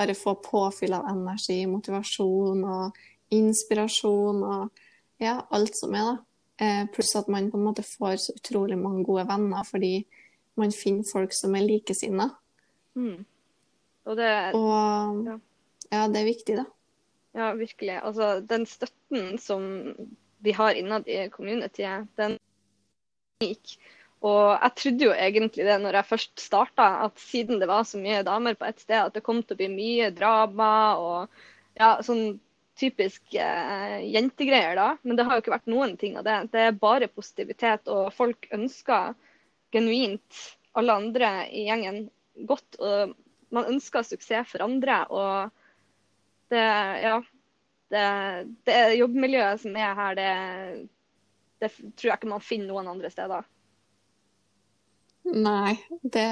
[0.00, 2.96] bare få påfyll av energi, motivasjon og
[3.36, 4.80] inspirasjon og
[5.20, 6.16] ja, alt som er, da.
[6.64, 9.92] Eh, pluss at man på en måte får så utrolig mange gode venner fordi
[10.60, 12.30] man finner folk som er likesinna.
[12.96, 13.26] Mm.
[14.08, 15.36] Og det Og Ja.
[15.92, 16.64] ja, det er viktig, da.
[17.36, 18.00] Ja, virkelig.
[18.00, 19.68] Altså, den støtten som
[20.44, 22.36] vi har innad i communityet, den
[23.40, 23.78] unik.
[24.20, 28.00] Og jeg trodde jo egentlig det når jeg først starta, at siden det var så
[28.00, 31.42] mye damer på ett sted, at det kom til å bli mye drama og
[31.80, 32.36] ja, sånn
[32.80, 34.90] typisk eh, jentegreier, da.
[35.04, 36.36] Men det har jo ikke vært noen ting av det.
[36.52, 39.16] Det er bare positivitet, og folk ønsker
[39.72, 40.44] genuint
[40.78, 42.06] alle andre i gjengen
[42.48, 42.80] godt.
[42.80, 43.16] Og
[43.54, 45.02] man ønsker suksess for andre.
[45.08, 45.56] og
[46.50, 46.62] det,
[47.04, 47.20] ja,
[47.90, 48.08] det,
[48.68, 50.32] det jobbmiljøet som er her, det,
[51.62, 53.48] det tror jeg ikke man finner noen andre steder.
[55.30, 56.26] Nei, det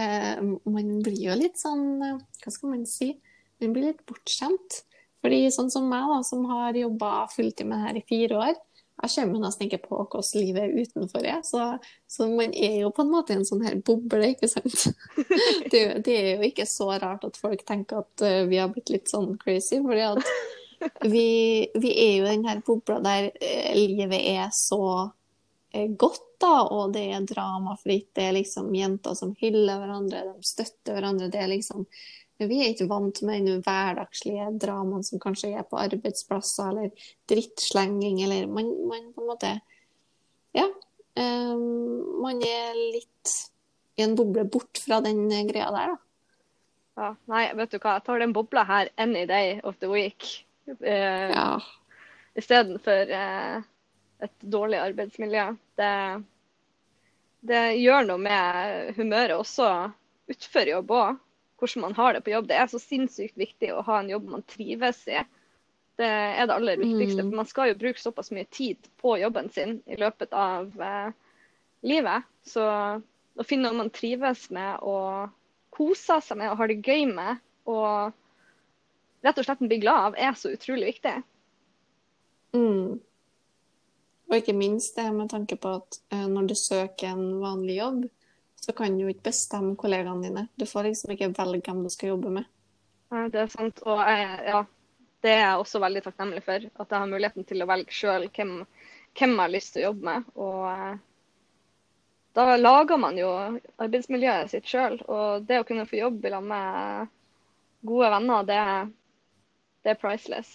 [0.64, 3.10] Man blir jo litt sånn Hva skal man si?
[3.60, 4.82] Man blir litt bortskjemt.
[5.22, 8.56] Fordi sånn som meg, da, som har jobba fulltid med her i fire år,
[8.98, 11.34] jeg kommer nesten ikke på hvordan livet er utenfor det.
[11.46, 11.64] Så,
[12.10, 14.88] så man er jo på en måte i en sånn her boble, ikke sant.
[15.72, 18.90] Det, det er jo ikke så rart at folk tenker at eh, vi har blitt
[18.90, 20.22] litt sånn crazy, fordi at
[21.00, 24.82] vi, vi er jo i denne bobla der eh, livet er så
[25.72, 28.12] eh, godt, da, og det er dramafritt.
[28.14, 31.30] Det er liksom jenter som hyller hverandre, de støtter hverandre.
[31.32, 31.86] Det er liksom
[32.38, 38.20] vi er ikke vant med den hverdagslige dramaen som kanskje er på arbeidsplasser, eller drittslenging,
[38.22, 39.56] eller man, man på en måte
[40.54, 40.68] Ja.
[41.18, 43.32] Um, man er litt
[43.98, 45.96] i en boble bort fra den greia der, da.
[46.98, 50.28] Ja, nei, vet du hva, jeg tar den bobla her any day of the week.
[50.68, 51.60] Eh, Ja.
[52.38, 53.62] Istedenfor eh,
[54.22, 55.46] et dårlig arbeidsmiljø.
[55.78, 55.94] Det,
[57.50, 59.70] det gjør noe med humøret også
[60.28, 61.24] utenfor jobb òg.
[61.58, 62.46] Hvordan man har det på jobb.
[62.46, 65.18] Det er så sinnssykt viktig å ha en jobb man trives i.
[65.98, 67.24] Det er det aller viktigste.
[67.24, 67.30] Mm.
[67.32, 71.08] For man skal jo bruke såpass mye tid på jobben sin i løpet av eh,
[71.82, 72.28] livet.
[72.46, 75.34] Så å finne noe man trives med og
[75.74, 78.14] koser seg med og har det gøy med, og
[79.24, 81.14] rett og slett bli glad av, er så utrolig viktig.
[82.56, 82.98] Mm.
[84.28, 88.06] Og ikke minst det med tanke på at eh, når du søker en vanlig jobb,
[88.60, 90.46] så kan du jo ikke bestemme kollegaene dine.
[90.58, 92.48] Du får liksom ikke velge hvem du skal jobbe med.
[93.08, 93.80] Ja, det er sant.
[93.88, 94.62] Og jeg, ja,
[95.24, 96.66] det er jeg også veldig takknemlig for.
[96.74, 98.54] At jeg har muligheten til å velge sjøl hvem,
[99.16, 100.28] hvem jeg har lyst til å jobbe med.
[100.36, 100.98] Og eh,
[102.38, 103.30] da lager man jo
[103.80, 104.98] arbeidsmiljøet sitt sjøl.
[105.06, 107.14] Og det å kunne få jobb sammen med
[107.88, 108.60] gode venner, det,
[109.88, 110.50] det er priceless.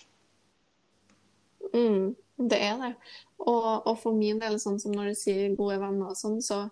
[1.73, 2.91] Mm, det er det.
[3.39, 6.67] Og, og for min del, sånn som når du sier gode venner og sånn, så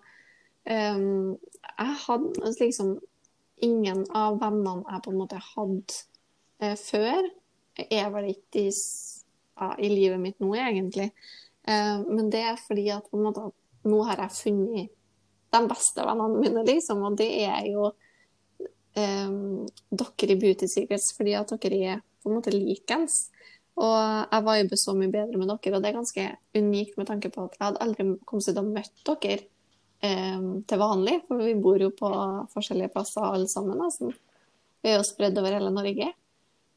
[0.70, 2.94] um, Jeg hadde liksom
[3.62, 5.98] Ingen av vennene jeg på en måte hadde
[6.58, 7.28] eh, før,
[7.78, 11.12] er vel ikke i, ja, i livet mitt nå, egentlig.
[11.70, 13.44] Eh, men det er fordi at på en måte
[13.86, 14.90] nå har jeg funnet
[15.54, 17.92] de beste vennene mine, liksom, og det er jo
[18.98, 23.26] ehm, dere i Beauty Secrets, fordi at dere er på en måte likens.
[23.80, 26.26] Og jeg viber så mye bedre med dere, og det er ganske
[26.58, 29.38] unikt med tanke på at jeg hadde aldri kommet til å møtt dere
[30.04, 32.10] eh, til vanlig, for vi bor jo på
[32.52, 33.80] forskjellige plasser alle sammen.
[33.80, 34.12] nesten.
[34.82, 36.10] Vi er jo spredd over hele Norge.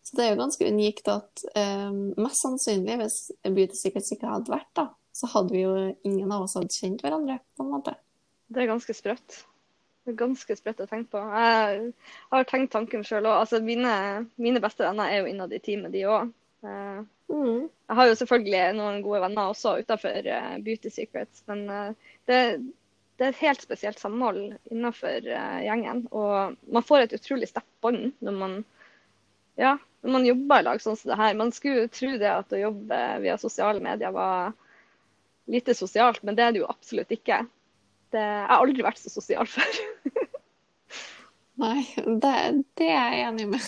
[0.05, 4.53] Så det er jo ganske unikt at eh, mest sannsynlig, hvis Beauty Secrets ikke hadde
[4.53, 5.73] vært, da, så hadde vi jo
[6.05, 7.95] ingen av oss hadde kjent hverandre, på en måte.
[8.47, 9.39] Det er ganske sprøtt.
[10.05, 11.21] Ganske sprøtt å tenke på.
[11.33, 11.91] Jeg
[12.31, 13.39] har tenkt tanken sjøl òg.
[13.41, 13.93] Altså, mine,
[14.37, 16.33] mine beste venner er jo innad i teamet, de òg.
[16.65, 17.69] Eh, Mm.
[17.89, 22.39] Jeg har jo selvfølgelig noen gode venner også utenfor eh, Beauty Secrets, men eh, det,
[23.17, 25.25] det er et helt spesielt samhold innenfor
[25.65, 26.03] gjengen.
[26.13, 28.55] Og man får et utrolig sterkt bånd når man,
[29.61, 31.39] ja, når man jobber i lag sånn som det her.
[31.39, 34.53] Man skulle tro det at å jobbe via sosiale medier var
[35.49, 37.43] lite sosialt, men det er det jo absolutt ikke.
[38.15, 39.79] Det, jeg har aldri vært så sosial før.
[41.65, 42.33] Nei, det,
[42.79, 43.67] det er jeg enig med.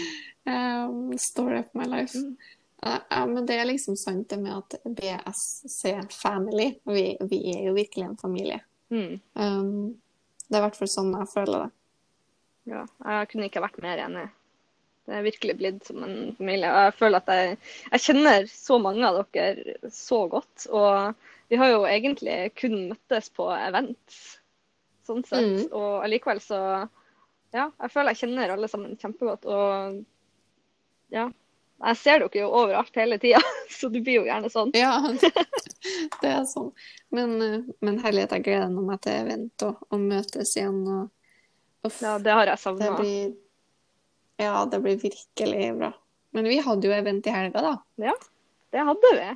[0.50, 2.18] um, story of my life.
[2.18, 2.36] Mm.
[2.86, 7.66] Uh, ja, men det er liksom sant det med at BSC Family, vi, vi er
[7.68, 8.60] jo virkelig en familie.
[8.90, 9.20] Mm.
[9.34, 9.72] Um,
[10.48, 11.72] det er i hvert fall sånn jeg føler det.
[12.70, 14.28] Ja, jeg kunne ikke vært mer enig.
[15.08, 16.70] Det er virkelig blitt som en familie.
[16.70, 17.58] Og jeg føler at jeg,
[17.90, 20.66] jeg kjenner så mange av dere så godt.
[20.70, 21.14] Og
[21.50, 24.20] vi har jo egentlig kun møttes på events,
[25.06, 25.42] sånn sett.
[25.42, 25.68] Mm.
[25.74, 26.60] Og allikevel så
[27.50, 29.48] Ja, jeg føler jeg kjenner alle sammen kjempegodt.
[29.50, 30.04] Og
[31.10, 31.26] ja.
[31.80, 33.40] Jeg ser dere jo overalt hele tida,
[33.80, 34.70] så det blir jo gjerne sånn.
[34.76, 34.92] Ja,
[36.20, 36.70] det er sånn.
[37.10, 37.34] Men,
[37.80, 40.82] men herlighet, jeg gleder meg til event og, og møtes igjen.
[40.84, 41.08] Og,
[41.88, 42.92] uff, Ja, det har jeg savna.
[44.40, 45.90] Ja, det blir virkelig bra.
[46.36, 47.74] Men vi hadde jo event i helga, da.
[48.06, 48.14] Ja,
[48.70, 49.30] Det hadde vi.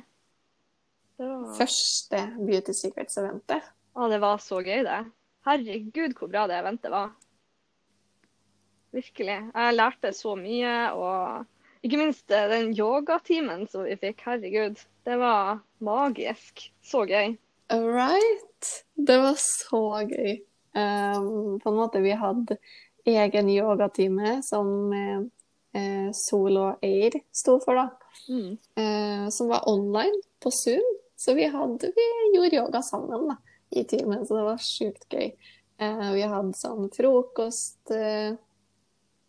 [1.17, 1.51] Det var...
[1.57, 3.69] Første Beauty Secrets-eventet.
[3.95, 5.01] Å, det var så gøy, det.
[5.47, 7.13] Herregud, hvor bra det eventet var.
[8.95, 9.37] Virkelig.
[9.51, 14.25] Jeg lærte så mye, og ikke minst eh, den yogatimen som vi fikk.
[14.27, 16.67] Herregud, det var magisk.
[16.83, 17.35] Så gøy.
[17.71, 18.71] Right.
[18.95, 20.41] Det var så gøy.
[20.75, 22.57] Um, på en måte, vi hadde
[23.07, 25.21] egen yogatime som eh,
[25.77, 27.87] eh, Sol og Eir sto for, da.
[28.27, 28.57] Mm.
[28.75, 30.93] Eh, som var online på Zoom.
[31.25, 33.35] Så vi, hadde, vi gjorde yoga sammen da,
[33.73, 35.31] i timen, så det var sjukt gøy.
[35.81, 38.35] Eh, vi hadde sånn frokost eh,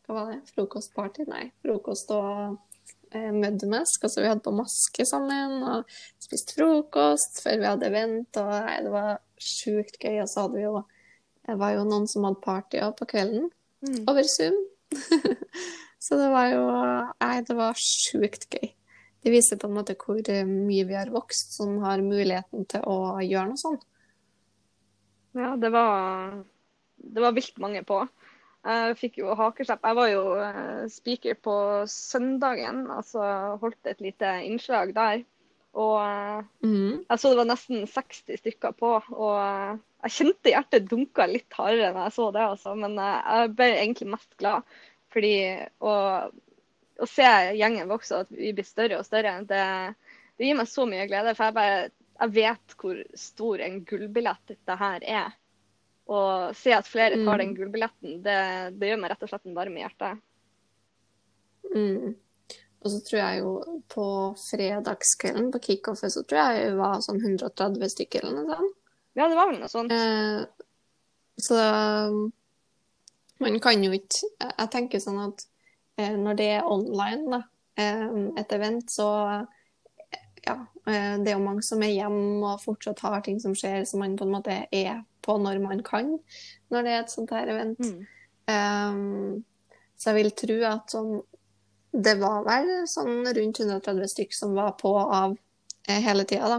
[0.07, 0.37] Hva var det?
[0.53, 1.25] Frokostparty?
[1.31, 2.59] Nei, frokost og
[3.11, 4.05] eh, mødmesk.
[4.07, 8.39] Altså vi hadde på maske sammen og spiste frokost før vi hadde event.
[8.43, 10.21] Og nei, det var sjukt gøy.
[10.23, 10.85] Og så hadde vi jo
[11.47, 13.51] Det var jo noen som hadde party òg på kvelden
[13.87, 14.07] Mm.
[14.09, 14.55] over Zoom.
[16.05, 16.63] så det var jo
[17.21, 18.71] Nei, det var sjukt gøy.
[19.25, 22.85] Det viser på en måte hvor eh, mye vi har vokst som har muligheten til
[22.87, 23.87] å gjøre noe sånt.
[25.37, 26.37] Ja, det var,
[26.97, 28.01] det var vilt mange på.
[28.67, 29.85] Jeg fikk jo hakeslepp.
[29.85, 31.57] Jeg var jo eh, speaker på
[31.91, 33.23] søndagen, altså
[33.63, 35.25] holdt et lite innslag der.
[35.77, 36.01] Og
[36.65, 37.05] Mhm.
[37.05, 38.95] jeg så det var nesten 60 stykker på.
[39.13, 39.37] Og
[40.07, 42.75] jeg kjente hjertet dunka litt hardere når jeg så det, altså.
[42.75, 44.63] Men jeg ble egentlig mest glad.
[45.13, 45.35] Fordi
[45.81, 45.93] å,
[47.01, 47.29] å se
[47.59, 49.63] gjengen vokse, og at vi blir større og større, det,
[50.39, 51.35] det gir meg så mye glede.
[51.37, 51.81] For jeg, bare,
[52.21, 55.35] jeg vet hvor stor en gullbillett dette her er.
[56.07, 57.57] Og se at flere tar den Mm.
[57.59, 58.39] gullbilletten, det,
[58.79, 60.23] det gjør meg rett og slett en varme i hjertet.
[61.75, 62.15] Mm.
[62.85, 63.53] Og så tror jeg jo
[63.91, 64.07] på
[64.39, 68.77] fredagskvelden på kickoffet så tror jeg det var sånn 130 stykker eller noe sånt.
[69.17, 69.93] Ja, det var vel noe sånt.
[69.97, 70.45] Eh,
[71.43, 71.59] så
[72.13, 72.21] um,
[73.43, 75.43] man kan jo ikke Jeg tenker sånn at
[75.97, 77.43] når det er online, da,
[77.81, 80.57] eh, et event, så eh, ja,
[80.87, 84.03] eh, det er jo mange som er hjemme og fortsatt har ting som skjer, som
[84.05, 86.17] man på en måte er på når man kan,
[86.73, 87.81] når det er et sånt her event.
[87.83, 88.05] Mm.
[88.47, 89.45] Um,
[89.99, 91.09] så jeg vil tro at sånn
[91.91, 95.33] Det var vel sånn rundt 130 stykk som var på av
[95.89, 96.59] eh, hele tida,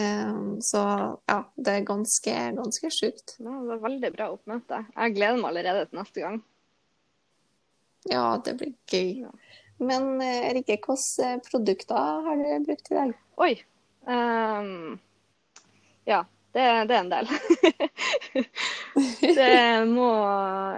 [0.00, 0.80] Um, så
[1.28, 3.36] ja, det er ganske, ganske sjukt.
[3.36, 4.80] Ja, det var veldig bra oppmøte.
[4.96, 6.40] Jeg gleder meg allerede til neste gang.
[8.10, 9.22] Ja, det blir gøy.
[9.26, 9.32] Ja.
[9.82, 13.14] Men eh, Rikke, hvilke produkter har du brukt i dag?
[13.42, 13.52] Oi.
[14.06, 14.98] Um,
[16.08, 17.32] ja, det, det er en del.
[19.38, 19.56] det
[19.90, 20.10] må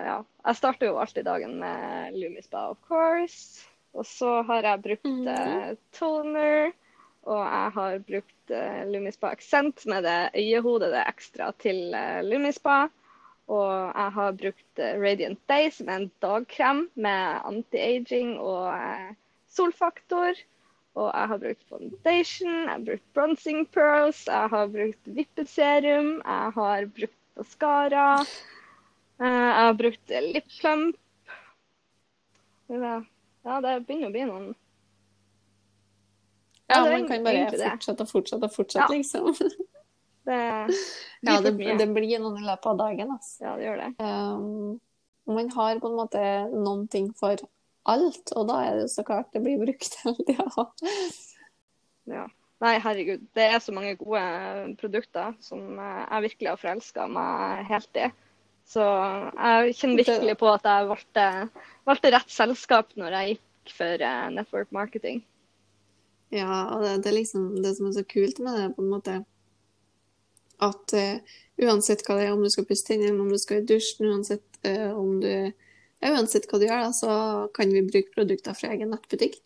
[0.04, 0.22] Ja.
[0.44, 3.64] Jeg starter jo alltid dagen med Lumispa, of course.
[3.96, 6.74] Og så har jeg brukt mm eh, toner.
[7.24, 12.90] Og jeg har brukt eh, Lumispa Accent med det øyehodet det ekstra til eh, Lumispa.
[13.52, 19.10] Og jeg har brukt eh, Radiant Day, som er en dagkrem med anti-aging og eh,
[19.52, 20.38] solfaktor.
[20.94, 26.52] Og jeg har brukt foundation, jeg har brukt bronzing pearls, jeg har brukt vippeserum, jeg
[26.54, 28.04] har brukt mascara.
[29.20, 30.96] eh, Jeg har brukt lip plump.
[32.70, 34.46] Ja, det begynner å bli noen
[36.70, 38.96] Ja, er man kan bare fortsette og fortsette og fortsette, Ja.
[38.96, 39.34] liksom.
[40.24, 40.38] Det
[41.24, 43.44] Ja, det, det blir noen i løpet av dagen, altså.
[43.44, 43.90] Ja, det gjør det.
[44.00, 47.40] Um, man har på en måte noen ting for
[47.88, 50.66] alt, og da er det jo så klart det blir brukt hele tida.
[52.12, 52.26] Ja.
[52.64, 53.24] Nei, herregud.
[53.36, 54.22] Det er så mange gode
[54.80, 58.08] produkter som jeg virkelig har forelska meg helt i.
[58.64, 61.24] Så jeg kjenner virkelig på at jeg valgte,
[61.84, 65.20] valgte rett selskap når jeg gikk for eh, network marketing.
[66.32, 68.92] Ja, og det, det er liksom det som er så kult med det, på en
[68.94, 69.18] måte,
[70.62, 73.66] at uh, uansett hva det er, om du skal pusse tennene, om du skal i
[73.68, 77.12] dusjen, uansett uh, om du ja, uansett hva du gjør, da, så
[77.56, 79.38] kan vi bruke produkter fra egen nettbutikk.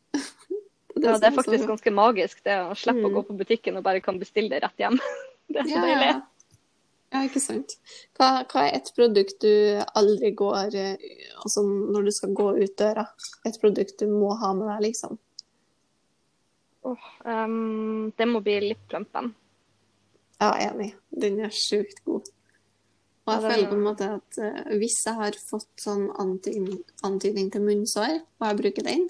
[0.99, 1.75] Ja, det er faktisk bra.
[1.77, 3.15] ganske magisk det å slippe å Mm.
[3.15, 4.99] gå på butikken og bare kan bestille det rett hjem.
[5.49, 6.09] Det er så Ja, deilig.
[6.11, 6.17] ja.
[7.15, 7.77] ja, ikke sant.
[8.19, 11.07] Hva, hva er et produkt du aldri går eh,
[11.41, 13.07] Altså når du skal gå ut døra?
[13.49, 15.17] Et produkt du må ha med deg, liksom?
[16.85, 19.33] Oh, um, det må bli lipplumpen.
[20.39, 20.93] Ja, enig.
[21.11, 22.29] Den er sjukt god.
[23.29, 27.51] Og jeg føler på en måte at uh, hvis jeg har fått sånn antydning, antydning
[27.53, 29.09] til munnsår, og jeg bruker den,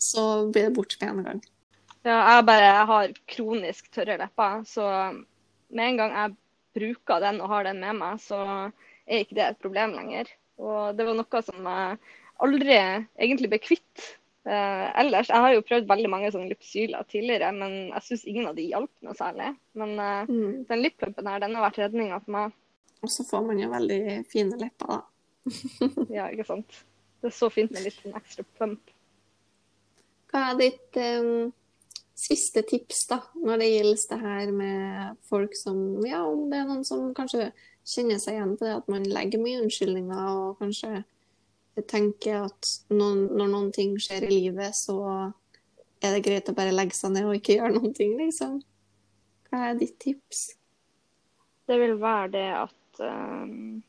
[0.00, 1.42] så blir det borte med en gang.
[2.06, 4.86] Ja, jeg bare jeg har kronisk tørre lepper, så
[5.68, 6.36] med en gang jeg
[6.78, 8.40] bruker den og har den med meg, så
[9.04, 10.30] er ikke det et problem lenger.
[10.60, 11.98] Og det var noe som jeg
[12.40, 14.06] aldri egentlig ble kvitt.
[14.46, 18.46] Eh, ellers, Jeg har jo prøvd veldig mange sånne lipsyler tidligere, men jeg syns ingen
[18.48, 19.50] av de hjalp noe særlig.
[19.76, 20.64] Men uh, Mm.
[20.68, 22.52] den lipplumpen her, den har vært redninga for meg.
[23.02, 24.00] Og så får man jo veldig
[24.32, 25.00] fine lepper, da.
[26.16, 26.82] Ja, ikke sant.
[27.20, 28.80] Det er så fint med litt en ekstra plump.
[30.32, 31.52] Hva er ditt um,
[32.16, 36.68] siste tips da, når det gjelder det her med folk som Ja, om det er
[36.68, 37.50] noen som kanskje
[37.84, 41.02] kjenner seg igjen på det at man legger mye unnskyldninger, og kanskje
[41.88, 44.96] tenker at noen, når noen ting skjer i livet, så
[46.00, 48.58] er det greit å bare legge seg ned og ikke gjøre noen ting, liksom.
[49.50, 50.50] Hva er ditt tips?
[51.68, 53.82] Det vil være det at um,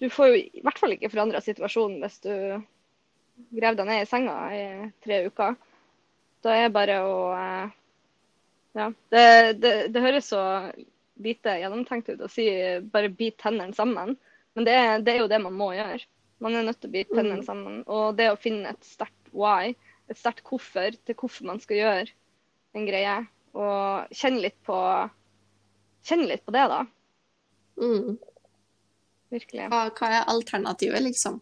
[0.00, 2.34] Du får jo i hvert fall ikke forandra situasjonen hvis du
[3.54, 4.62] graver deg ned i senga i
[5.04, 5.56] tre uker.
[6.44, 7.74] Da er bare å uh,
[8.78, 8.92] Ja.
[9.10, 9.24] Det,
[9.62, 10.42] det, det høres så
[11.18, 12.46] lite gjennomtenkt ut å si
[12.92, 14.14] bare bit tennene sammen,
[14.54, 14.76] men det,
[15.06, 16.04] det er jo det man må gjøre.
[16.40, 17.46] Man er nødt til å bite tennene Mm.
[17.46, 17.80] sammen.
[17.86, 19.74] Og det å finne et sterkt why,
[20.08, 22.08] et sterkt hvorfor til hvorfor man skal gjøre
[22.74, 23.16] en greie,
[23.54, 24.76] og kjenne litt på
[26.08, 26.86] Kjenne litt på det, da.
[27.82, 28.14] Mm.
[29.34, 29.66] Virkelig.
[29.68, 31.40] Hva, hva er alternativet, liksom?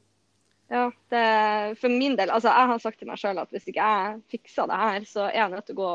[0.72, 3.84] Ja, det, for min del, altså jeg har sagt til meg sjøl at hvis ikke
[3.86, 5.92] jeg fikser det her, så er jeg nødt til å gå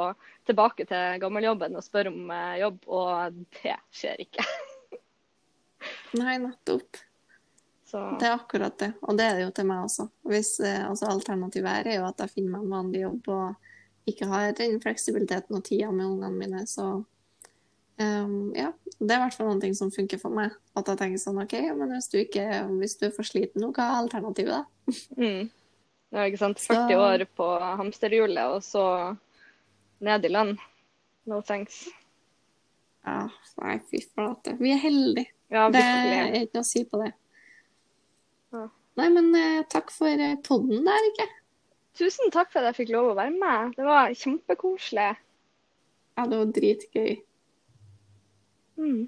[0.47, 4.45] tilbake til gammeljobben og spørre om eh, jobb, og det skjer ikke.
[6.21, 7.01] Nei, nettopp.
[7.91, 10.05] Så Det er akkurat det, og det er det jo til meg også.
[10.31, 13.55] Hvis, eh, altså alternativet her er jo at jeg finner meg en vanlig jobb og
[14.07, 17.03] ikke har den fleksibiliteten og tida med ungene mine, så
[18.01, 20.53] Um, ja, det er i hvert fall noen ting som funker for meg.
[20.79, 22.45] At jeg tenker sånn OK, men hvis du, ikke,
[22.79, 24.63] hvis du er for sliten nå, hva er alternativet da?
[25.21, 25.49] Mm.
[26.11, 26.57] Ja, ikke sant.
[26.63, 27.45] Så- 40 år på
[27.77, 28.85] hamsterhjulet, og så
[30.01, 30.55] ned i lønn.
[31.29, 31.83] No thanks.
[33.05, 33.27] Ja,
[33.61, 34.55] nei, fy flate.
[34.57, 35.29] Vi er heldige.
[35.51, 37.13] Ja, Det er ikke noe å si på det.
[38.51, 38.65] Ja.
[38.99, 41.27] Nei, men eh, takk for eh, podden der, ikke?
[41.97, 43.73] Tusen takk for at jeg fikk lov å være med.
[43.77, 45.09] Det var kjempekoselig.
[46.17, 47.11] Ja, det var dritgøy.
[48.81, 49.01] Mm.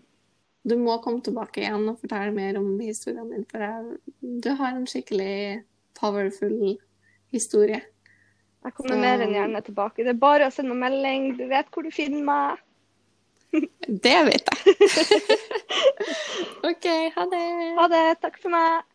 [0.63, 3.97] Du må komme tilbake igjen og fortelle mer om historien din, for jeg,
[4.43, 5.63] du har en skikkelig
[5.99, 6.77] powerful
[7.35, 7.81] historie.
[8.63, 10.03] Jeg kommer Så- mer enn gjerne tilbake.
[10.07, 11.33] Det er bare å sende melding.
[11.35, 12.61] Du vet hvor du finner meg.
[13.87, 14.77] Det vet jeg.
[16.71, 16.87] OK,
[17.17, 17.43] ha det.
[17.77, 18.05] Ha det.
[18.23, 18.87] Takk for meg.